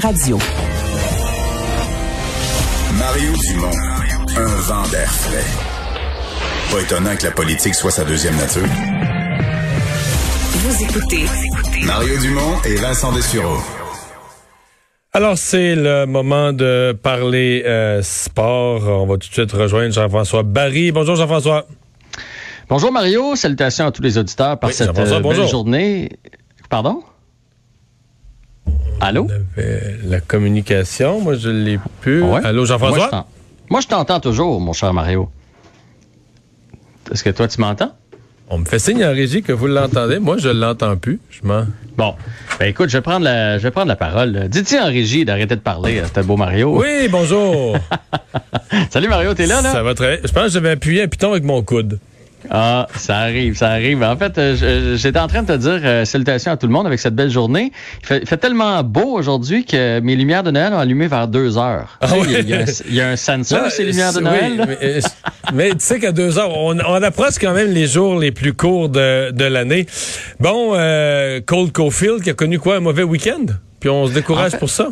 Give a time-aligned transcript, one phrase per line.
[0.00, 0.38] Radio.
[2.98, 3.70] Mario Dumont,
[4.38, 5.44] un vent d'air frais.
[6.70, 8.62] Pas étonnant que la politique soit sa deuxième nature.
[10.54, 11.24] Vous écoutez
[11.84, 13.58] Mario Dumont et Vincent Dessureau.
[15.12, 18.84] Alors, c'est le moment de parler euh, sport.
[18.88, 20.90] On va tout de suite rejoindre Jean-François Barry.
[20.90, 21.66] Bonjour, Jean-François.
[22.70, 23.36] Bonjour, Mario.
[23.36, 25.46] Salutations à tous les auditeurs par Oui, cette euh, belle bonjour.
[25.48, 26.08] journée.
[26.70, 27.02] Pardon?
[29.02, 29.26] Allô?
[30.04, 31.20] La communication.
[31.20, 32.22] Moi, je l'ai plus.
[32.22, 32.40] Ouais.
[32.44, 33.26] Allô, Jean-François?
[33.68, 35.28] Moi, je t'entends toujours, mon cher Mario.
[37.10, 37.92] Est-ce que toi, tu m'entends?
[38.48, 40.20] On me fait signe en régie que vous l'entendez.
[40.20, 41.18] Moi, je l'entends plus.
[41.30, 41.64] Je m'en...
[41.96, 42.14] Bon.
[42.60, 44.48] Ben écoute, je vais prendre la, je vais prendre la parole.
[44.48, 46.78] Dites-y en régie d'arrêter de parler à ce beau Mario?
[46.80, 47.76] Oui, bonjour.
[48.90, 49.72] Salut Mario, t'es là, là?
[49.72, 50.20] Ça va très...
[50.24, 51.98] Je pense que j'avais appuyé un piton avec mon coude.
[52.50, 54.02] Ah, ça arrive, ça arrive.
[54.02, 56.86] En fait, euh, j'étais en train de te dire euh, salutations à tout le monde
[56.86, 57.72] avec cette belle journée.
[58.02, 61.28] Il fait, il fait tellement beau aujourd'hui que mes lumières de Noël ont allumé vers
[61.28, 61.98] deux heures.
[62.00, 63.84] Ah il, y a, il y a un, il y a un sensor, Là, ces
[63.84, 64.64] lumières de Noël.
[64.66, 65.00] mais, euh,
[65.54, 68.52] mais tu sais qu'à deux heures, on, on approche quand même les jours les plus
[68.54, 69.86] courts de, de l'année.
[70.40, 73.46] Bon, euh, Cole Caulfield qui a connu quoi, un mauvais week-end?
[73.80, 74.88] Puis on se décourage En fait- pour ça?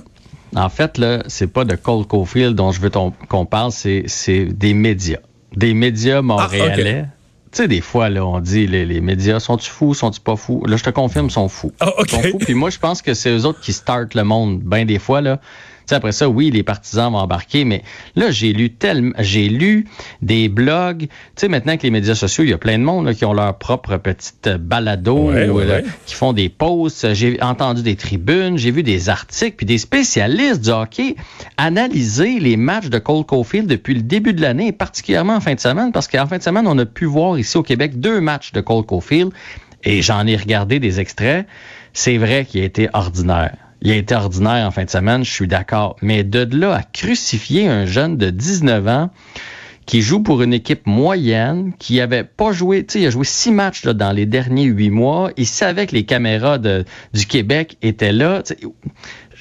[0.57, 4.47] En fait, là, c'est pas de Cole Caulfield dont je veux qu'on parle, c'est, c'est
[4.47, 5.19] des médias.
[5.57, 7.05] Des médias montréalais.
[7.53, 10.65] Tu sais, des fois, là, on dit, les, les médias, sont-tu fous, sont-tu pas fous?
[10.67, 11.73] Là, je te confirme, sont fous.
[11.81, 12.07] Ah, OK.
[12.07, 12.39] Ils sont fous.
[12.39, 15.21] Puis moi, je pense que c'est eux autres qui startent le monde, bien des fois,
[15.21, 15.41] là.
[15.91, 17.83] Sais, après ça, oui, les partisans vont embarquer, mais
[18.15, 19.87] là, j'ai lu tellement, j'ai lu
[20.23, 21.01] des blogs.
[21.01, 23.25] Tu sais, maintenant que les médias sociaux, il y a plein de monde là, qui
[23.25, 25.85] ont leur propre petite euh, balado, Ouais, ou, ouais, là, ouais.
[26.07, 27.13] qui font des posts.
[27.15, 31.17] J'ai entendu des tribunes, j'ai vu des articles, puis des spécialistes du hockey
[31.57, 35.55] analyser les matchs de Cole Caulfield depuis le début de l'année, et particulièrement en fin
[35.55, 38.21] de semaine, parce qu'en fin de semaine, on a pu voir ici au Québec deux
[38.21, 39.33] matchs de Cole Caulfield,
[39.83, 41.49] et j'en ai regardé des extraits.
[41.93, 43.57] C'est vrai qu'il a été ordinaire.
[43.83, 45.97] Il a ordinaire en fin de semaine, je suis d'accord.
[46.03, 49.11] Mais de là à crucifier un jeune de 19 ans
[49.87, 53.25] qui joue pour une équipe moyenne, qui avait pas joué, tu sais, il a joué
[53.25, 55.33] six matchs là, dans les derniers huit mois.
[55.37, 58.43] Il savait que les caméras du Québec étaient là.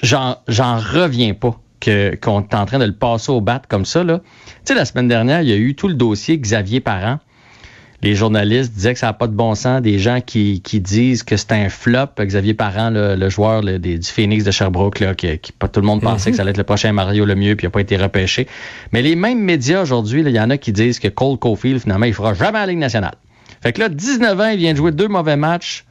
[0.01, 4.03] J'en, reviens pas qu'on est en train de le passer au bat comme ça.
[4.03, 4.11] Tu
[4.63, 7.19] sais, la semaine dernière, il y a eu tout le dossier Xavier Parent.
[8.01, 9.81] Les journalistes disaient que ça n'a pas de bon sens.
[9.81, 12.07] Des gens qui, qui disent que c'est un flop.
[12.19, 15.81] Xavier Parent, le, le joueur des- du Phoenix de Sherbrooke, là, qui, qui- pas tout
[15.81, 17.71] le monde pensait que ça allait être le prochain Mario le mieux, puis il n'a
[17.71, 18.47] pas été repêché.
[18.93, 22.05] Mais les mêmes médias aujourd'hui, il y en a qui disent que Cole Caulfield, finalement,
[22.05, 23.15] il fera jamais la Ligue nationale.
[23.61, 25.83] Fait que là, 19 ans, il vient de jouer deux mauvais matchs.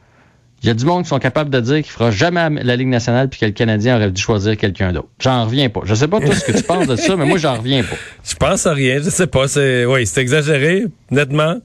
[0.61, 2.89] Il y a du monde qui sont capables de dire qu'il fera jamais la Ligue
[2.89, 5.07] nationale puis que le Canadien aurait dû choisir quelqu'un d'autre.
[5.19, 5.79] J'en reviens pas.
[5.85, 7.95] Je sais pas toi ce que tu penses de ça, mais moi, j'en reviens pas.
[8.25, 8.97] Je pense à rien.
[9.01, 9.47] Je sais pas.
[9.47, 11.59] C'est, oui, c'est exagéré, nettement.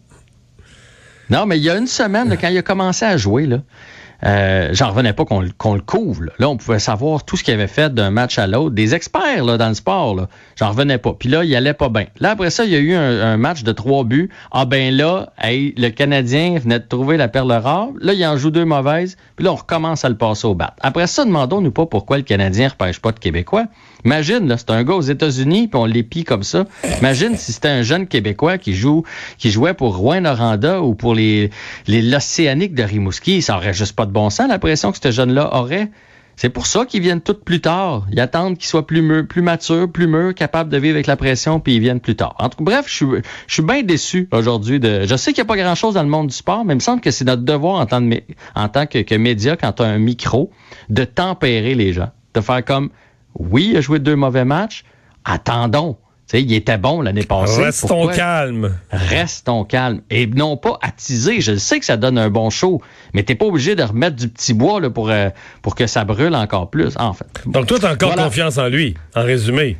[1.30, 3.58] Non, mais il y a une semaine, quand il a commencé à jouer, là,
[4.24, 6.24] euh, j'en revenais pas qu'on le- qu'on le couvre.
[6.38, 6.48] Là.
[6.48, 8.74] On pouvait savoir tout ce qu'il avait fait d'un match à l'autre.
[8.74, 10.28] Des experts là, dans le sport, là.
[10.56, 11.14] j'en revenais pas.
[11.18, 12.06] Puis là, il allait pas bien.
[12.20, 14.30] Là, après ça, il y a eu un, match de trois buts.
[14.52, 17.88] Ah ben là, hey, le Canadien venait de trouver la perle rare.
[18.00, 19.16] Là, il en joue deux mauvaises.
[19.36, 20.74] Puis là, on recommence à le passer au bat.
[20.80, 23.66] Après ça, demandons-nous pas pourquoi le Canadien repêche pas de Québécois.
[24.04, 26.66] Imagine, là, c'est un gars aux États-Unis, puis on l'épie comme ça.
[27.00, 29.02] Imagine si c'était un jeune Québécois qui joue,
[29.38, 31.50] qui jouait pour Rouen-Noranda ou pour les,
[31.86, 33.40] les l'Océanique de Rimouski.
[33.40, 35.90] Ça aurait juste pas de bon sens, la pression que ce jeune-là aurait.
[36.36, 38.06] C'est pour ça qu'ils viennent tous plus tard.
[38.10, 41.16] Ils attendent qu'ils soient plus, mûrs, plus matures, plus mûrs, capables de vivre avec la
[41.16, 42.34] pression, puis ils viennent plus tard.
[42.38, 43.06] En tout cas, bref, je suis,
[43.46, 44.80] je bien déçu aujourd'hui.
[44.80, 46.76] De, je sais qu'il n'y a pas grand-chose dans le monde du sport, mais il
[46.76, 48.20] me semble que c'est notre devoir en tant, de
[48.54, 50.50] en tant que, que média, quand tu as un micro,
[50.88, 52.10] de tempérer les gens.
[52.34, 52.90] De faire comme,
[53.38, 54.84] oui, il a joué deux mauvais matchs,
[55.24, 55.96] attendons.
[56.34, 57.62] Sais, il était bon l'année passée.
[57.62, 58.12] Restons Pourquoi?
[58.14, 58.76] calmes.
[58.90, 60.00] Restons calmes.
[60.10, 61.40] Et non pas attiser.
[61.40, 64.28] Je sais que ça donne un bon show, mais t'es pas obligé de remettre du
[64.28, 65.28] petit bois là, pour, euh,
[65.62, 67.26] pour que ça brûle encore plus, en fait.
[67.46, 68.24] Donc, toi, t'as encore Voilà.
[68.24, 69.76] confiance en lui, en résumé.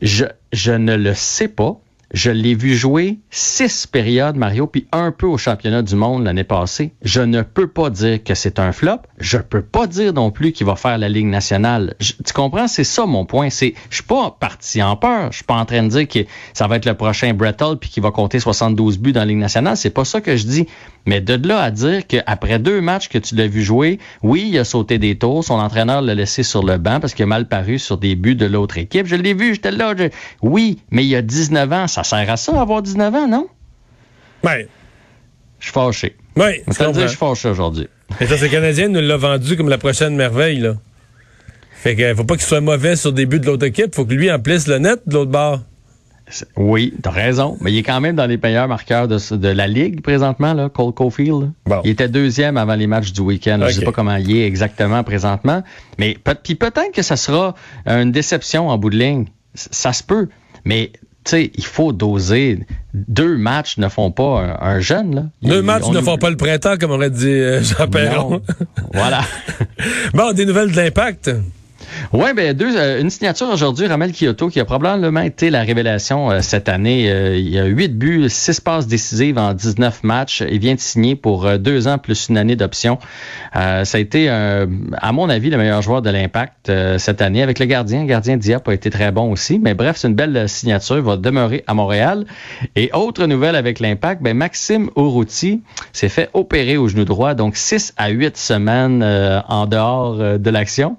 [0.00, 0.24] Je,
[0.54, 1.76] je ne le sais pas.
[2.12, 6.42] Je l'ai vu jouer six périodes, Mario, puis un peu au championnat du monde l'année
[6.42, 6.92] passée.
[7.02, 8.98] Je ne peux pas dire que c'est un flop.
[9.18, 11.94] Je peux pas dire non plus qu'il va faire la Ligue nationale.
[12.00, 12.66] Tu comprends?
[12.66, 13.48] C'est ça mon point.
[13.50, 15.30] C'est, je suis pas parti en peur.
[15.30, 16.18] Je suis pas en train de dire que
[16.52, 19.26] ça va être le prochain Brett Hull puis qu'il va compter 72 buts dans la
[19.26, 19.76] Ligue nationale.
[19.76, 20.66] C'est pas ça que je dis.
[21.06, 24.58] Mais de là à dire qu'après deux matchs que tu l'as vu jouer, oui, il
[24.58, 25.44] a sauté des tours.
[25.44, 28.34] Son entraîneur l'a laissé sur le banc parce qu'il a mal paru sur des buts
[28.34, 29.06] de l'autre équipe.
[29.06, 29.94] Je l'ai vu, j'étais là.
[29.96, 30.08] je-
[30.42, 31.86] Oui, mais il y a 19 ans.
[32.04, 33.48] Sert à ça, avoir 19 ans, non?
[34.44, 34.68] Ouais.
[35.58, 36.16] Je suis fâché.
[36.36, 37.88] Ouais, je Je le suis fâché aujourd'hui.
[38.20, 40.74] Et ça, c'est le Canadien nous l'a vendu comme la prochaine merveille, là.
[41.72, 44.12] Fait que faut pas qu'il soit mauvais sur des buts de l'autre équipe, faut que
[44.12, 45.60] lui emplisse le net de l'autre bord.
[46.56, 47.56] Oui, t'as raison.
[47.60, 50.68] Mais il est quand même dans les meilleurs marqueurs de, de la Ligue présentement, là,
[50.68, 51.50] Cole Caulfield.
[51.66, 51.80] Bon.
[51.84, 53.60] Il était deuxième avant les matchs du week-end.
[53.60, 53.72] Okay.
[53.72, 55.62] Je sais pas comment il est exactement présentement.
[55.98, 57.54] Mais puis peut-être que ça sera
[57.86, 59.26] une déception en bout de ligne.
[59.54, 60.28] Ça se peut.
[60.64, 60.92] Mais
[61.24, 62.60] tu sais, il faut doser.
[62.94, 65.14] Deux matchs ne font pas un, un jeune.
[65.14, 65.24] Là.
[65.42, 68.40] Deux matchs ne font pas le printemps, comme aurait dit Jean Perron.
[68.92, 69.20] voilà.
[70.14, 71.30] bon, des nouvelles de l'impact.
[72.12, 76.28] Oui, ben deux, euh, une signature aujourd'hui, Ramel Kyoto, qui a probablement été la révélation
[76.28, 77.08] euh, cette année.
[77.08, 80.42] Euh, il y a huit buts, six passes décisives en 19 matchs.
[80.50, 82.98] Il vient de signer pour deux ans plus une année d'option.
[83.54, 87.44] ça a été, à mon avis, le meilleur joueur de l'Impact cette année.
[87.44, 89.60] Avec le gardien, le gardien Diap a été très bon aussi.
[89.60, 90.96] Mais bref, c'est une belle signature.
[90.96, 92.26] Il va demeurer à Montréal.
[92.74, 95.62] Et autre nouvelle avec l'Impact, ben Maxime Urruti
[95.92, 99.04] s'est fait opérer au genou droit, donc six à huit semaines
[99.48, 100.96] en dehors de l'action.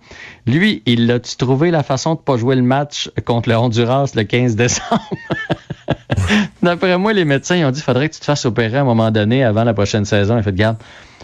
[0.48, 4.24] Lui, il a-tu trouvé la façon de pas jouer le match contre le Honduras le
[4.24, 5.10] 15 décembre?
[6.64, 9.12] D'après moi, les médecins ont dit faudrait que tu te fasses opérer à un moment
[9.12, 10.38] donné avant la prochaine saison.
[10.38, 10.78] Il fait garde,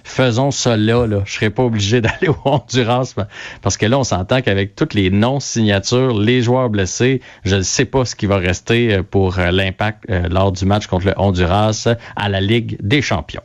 [0.03, 1.05] faisons ça là.
[1.07, 1.21] là.
[1.25, 3.13] Je serais pas obligé d'aller au Honduras
[3.61, 7.85] parce que là, on s'entend qu'avec toutes les non-signatures, les joueurs blessés, je ne sais
[7.85, 12.41] pas ce qui va rester pour l'impact lors du match contre le Honduras à la
[12.41, 13.43] Ligue des champions.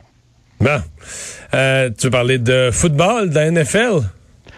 [0.63, 0.81] Bon.
[1.53, 4.01] Euh, tu parler de football, de la NFL?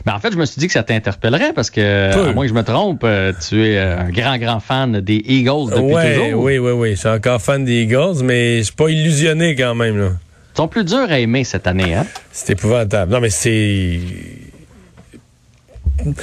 [0.06, 2.50] Ben, en fait, je me suis dit que ça t'interpellerait parce que, à moins que
[2.50, 3.06] je me trompe,
[3.48, 6.44] tu es un grand, grand fan des Eagles depuis ouais, toujours.
[6.44, 6.92] Oui, oui, oui.
[6.92, 9.98] Je suis encore fan des Eagles, mais je suis pas illusionné quand même.
[9.98, 10.10] Là.
[10.54, 12.06] Ils sont plus durs à aimer cette année, hein?
[12.32, 13.12] C'est épouvantable.
[13.12, 14.00] Non, mais c'est.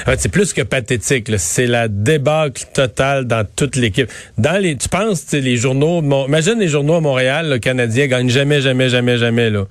[0.04, 1.30] Fait, c'est plus que pathétique.
[1.38, 4.08] C'est la débâcle totale dans toute l'équipe.
[4.38, 8.28] Dans les, tu penses, les journaux, mon, imagine les journaux à Montréal, le Canadien gagne
[8.28, 9.64] jamais, jamais, jamais, jamais là.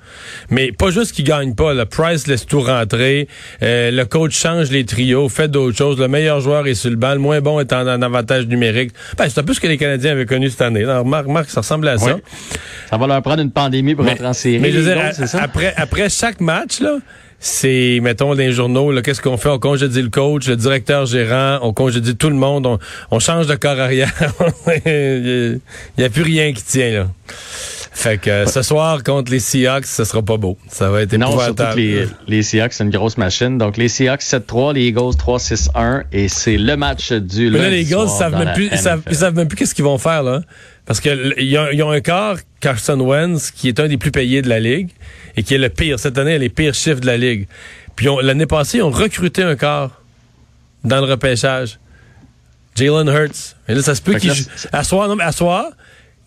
[0.50, 1.74] Mais pas juste qu'ils gagnent pas.
[1.74, 3.28] Le Price laisse tout rentrer.
[3.64, 6.00] Euh, le coach change les trios, fait d'autres choses.
[6.00, 8.92] Le meilleur joueur est sur le banc, le moins bon est en, en avantage numérique.
[9.18, 10.84] Ben, c'est un peu ce que les Canadiens avaient connu cette année.
[10.84, 12.16] Alors, remarque, remarque, ça ressemble à ça.
[12.16, 12.22] Oui.
[12.90, 14.60] Ça va leur prendre une pandémie pour mais, entrer en série.
[14.60, 15.42] Mais je veux dire, ça?
[15.42, 16.98] après, après chaque match là
[17.44, 19.50] c'est, mettons, les journaux, qu'est-ce qu'on fait?
[19.50, 22.78] On congédie le coach, le directeur gérant, on congédie tout le monde, on,
[23.10, 24.14] on change de corps arrière.
[24.86, 25.60] Il
[25.98, 27.08] n'y a, plus rien qui tient, là.
[27.94, 30.58] Fait que ce soir, contre les Seahawks, ce sera pas beau.
[30.70, 31.76] Ça va être Non, surtout épouvantable.
[31.76, 33.58] que les, les Seahawks, c'est une grosse machine.
[33.58, 37.76] Donc, les Seahawks 7-3, les Eagles 3-6-1, et c'est le match du Mais là, lundi
[37.76, 40.24] les Eagles, savent même plus, ils savent, ils savent même plus qu'est-ce qu'ils vont faire,
[40.24, 40.42] là.
[40.86, 44.12] Parce que ils ont, ils ont un quart, Carson Wentz, qui est un des plus
[44.12, 44.90] payés de la Ligue,
[45.36, 46.00] et qui est le pire.
[46.00, 47.48] Cette année, il a les pires chiffres de la Ligue.
[47.98, 50.02] Puis l'année passée, ils ont recruté un quart
[50.86, 51.78] dans le repêchage.
[52.76, 53.56] Jalen Hurts.
[53.68, 54.32] Et là, ça se peut qu'il
[54.72, 55.66] À soir, non, mais à soir,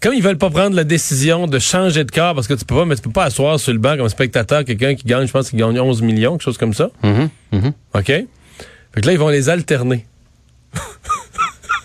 [0.04, 2.74] comme ils veulent pas prendre la décision de changer de quart, parce que tu peux
[2.74, 5.32] pas, mais tu peux pas asseoir sur le banc comme spectateur quelqu'un qui gagne, je
[5.32, 6.90] pense qu'il gagne 11 millions, quelque chose comme ça.
[7.02, 7.72] Mhm, mhm.
[7.94, 8.04] OK?
[8.04, 8.26] Fait
[9.00, 10.04] que là, ils vont les alterner.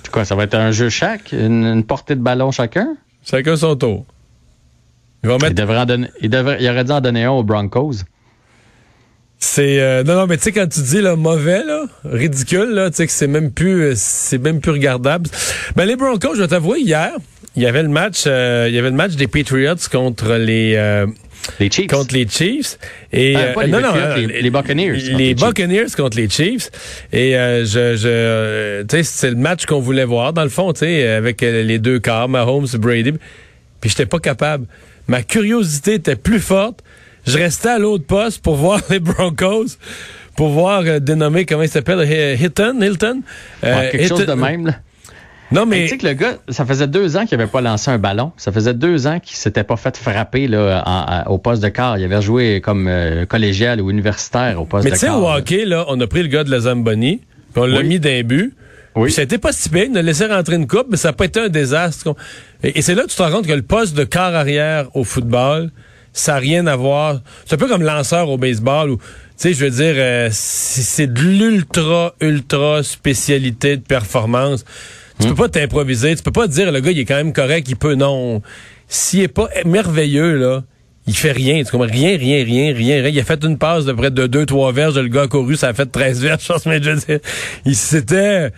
[0.03, 1.31] C'est quoi, ça va être un jeu chaque?
[1.31, 2.97] Une, une portée de ballon chacun?
[3.23, 4.05] Chacun son tour.
[5.23, 7.43] Ils vont Il, devrait en donner, il, devrait, il aurait dû en donner un aux
[7.43, 8.03] Broncos.
[9.41, 12.89] C'est euh, non non mais tu sais quand tu dis là mauvais là, ridicule là,
[12.89, 15.29] tu sais que c'est même plus euh, c'est même plus regardable.
[15.77, 17.13] Ben les Broncos, je vais t'avouer hier,
[17.59, 20.75] il y avait le match euh, il y avait le match des Patriots contre les
[20.77, 21.05] euh,
[21.59, 21.87] Les Chiefs.
[21.87, 22.77] contre les Chiefs
[23.11, 25.35] et Ah, pas les non non euh, les- les Buccaneers les, Chiefs.
[25.39, 26.69] Buccaneers contre les Chiefs
[27.11, 30.49] et euh, je je euh, tu sais c'est le match qu'on voulait voir dans le
[30.49, 33.13] fond, tu sais avec euh, les deux quarts, Mahomes, Brady.
[33.81, 34.65] Puis j'étais pas capable.
[35.07, 36.79] Ma curiosité était plus forte.
[37.27, 39.77] Je restais à l'autre poste pour voir les Broncos,
[40.35, 43.21] pour voir euh, dénommer comment il s'appelle, Hi- Hilton, Hilton?
[43.63, 44.67] Euh, quelque chose de même.
[44.67, 44.73] Là.
[45.51, 47.61] Non Mais mais tu sais que le gars, ça faisait deux ans qu'il n'avait pas
[47.61, 48.31] lancé un ballon.
[48.37, 51.69] Ça faisait deux ans qu'il s'était pas fait frapper là, en- en- au poste de
[51.69, 51.97] quart.
[51.97, 55.19] Il avait joué comme euh, collégial ou universitaire au poste mais de tu sais quart.
[55.23, 57.21] au hockey là, on a pris le gars de la Zamboni,
[57.53, 57.87] puis on l'a Oui.
[57.87, 58.53] mis d'un but.
[58.95, 59.05] Oui.
[59.05, 61.09] Puis ça a été pas si pire, on a laissé rentrer une coupe, mais ça
[61.09, 62.15] n'a pas été un désastre.
[62.63, 64.87] Et, et c'est là que tu te rends compte que le poste de quart arrière
[64.95, 65.71] au football,
[66.13, 67.21] ça n'a rien à voir.
[67.45, 69.03] C'est un peu comme lanceur au baseball où, tu
[69.37, 74.65] sais, je veux dire, euh, c'est de l'ultra, ultra spécialité de performance.
[75.19, 77.67] Tu peux pas t'improviser, tu peux pas dire, le gars, il est quand même correct,
[77.69, 78.41] il peut, non.
[78.87, 80.63] S'il est pas merveilleux, là,
[81.07, 81.63] il fait rien.
[81.63, 81.87] Tu comprends?
[81.87, 83.07] Rien, rien, rien, rien, rien.
[83.09, 84.97] Il a fait une passe de près de 2-3 verges.
[84.97, 86.43] Le gars a couru, ça a fait 13 verges.
[86.43, 87.19] Je pense, mais je veux dire,
[87.65, 88.51] il- c'était,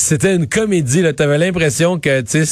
[0.00, 1.12] c'était une comédie, là.
[1.12, 2.44] T'avais l'impression que, tu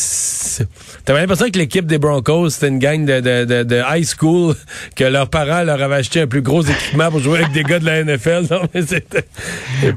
[1.05, 4.55] t'avais l'impression que l'équipe des Broncos, c'était une gang de, de, de, de high school,
[4.97, 7.79] que leurs parents leur avaient acheté un plus gros équipement pour jouer avec des gars
[7.79, 8.47] de la NFL.
[8.51, 9.25] Non, mais c'était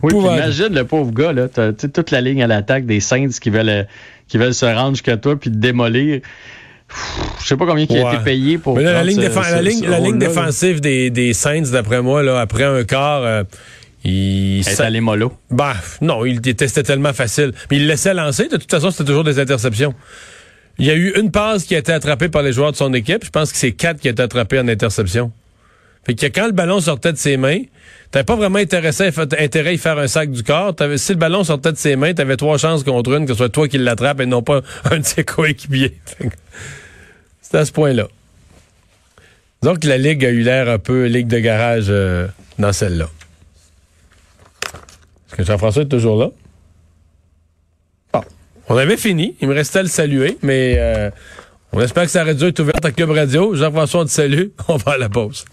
[0.04, 3.50] Oui, imagine le pauvre gars, là, t'as, toute la ligne à l'attaque des Saints qui
[3.50, 3.88] veulent,
[4.28, 6.22] qui veulent se rendre jusqu'à toi puis te démolir.
[7.42, 8.16] Je sais pas combien il a Ouais.
[8.16, 10.06] été payé pour Mais là, la ligne, ce- défen- ce- la ligne, ce la ligne
[10.14, 10.28] rôle-là, là.
[10.28, 13.44] défensive des, des Saints, d'après moi, là, après un quart, euh,
[14.04, 15.34] Il est allé mollo.
[15.52, 17.52] Bah, non, il testait tellement facile.
[17.70, 18.48] Mais il laissait lancer.
[18.48, 19.94] De toute façon, c'était toujours des interceptions.
[20.78, 22.94] Il y a eu une passe qui a été attrapée par les joueurs de son
[22.94, 23.26] équipe.
[23.26, 25.32] Je pense que c'est quatre qui a été attrapés en interception.
[26.06, 27.60] Fait que quand le ballon sortait de ses mains,
[28.10, 30.74] t'avais pas vraiment intéressé, intérêt à y faire un sac du corps.
[30.96, 33.50] si le ballon sortait de ses mains, t'avais trois chances contre une, que ce soit
[33.50, 35.98] toi qui l'attrape et non pas un de ses coéquipiers.
[37.42, 38.08] C'est à ce point-là.
[39.62, 42.28] Donc la Ligue a eu l'air un peu Ligue de garage euh,
[42.58, 43.10] dans celle-là.
[45.44, 46.30] Jean-François est toujours là?
[48.14, 48.22] Bon.
[48.68, 49.36] On avait fini.
[49.42, 51.10] Il me restait à le saluer, mais euh,
[51.72, 53.56] on espère que ça aurait dû être ouvert à Club Radio.
[53.56, 54.48] Jean-François, on te salue.
[54.68, 55.46] On va à la pause.